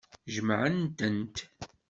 [0.33, 1.35] Jemɛent-tent.